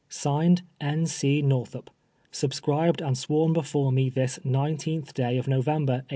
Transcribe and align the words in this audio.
(Signed,) 0.09 0.63
N. 0.81 1.05
C. 1.05 1.43
NOKTilUP. 1.43 1.85
Subscribed 2.31 3.01
and 3.01 3.15
sworn 3.15 3.53
before 3.53 3.91
me 3.91 4.09
this 4.09 4.39
10th 4.43 5.13
day 5.13 5.37
of 5.37 5.47
November, 5.47 6.01
1852. 6.01 6.07